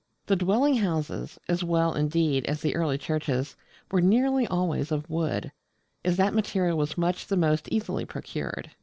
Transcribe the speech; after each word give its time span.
The 0.25 0.35
dwelling 0.35 0.77
houses, 0.77 1.37
as 1.47 1.63
well 1.63 1.93
indeed 1.93 2.47
as 2.47 2.61
the 2.61 2.73
early 2.75 2.97
churches, 2.97 3.55
were 3.91 4.01
nearly 4.01 4.47
always 4.47 4.91
of 4.91 5.07
wood, 5.07 5.51
as 6.03 6.17
that 6.17 6.33
material 6.33 6.75
was 6.79 6.97
much 6.97 7.27
the 7.27 7.37
most 7.37 7.67
easily 7.69 8.05
procured. 8.05 8.71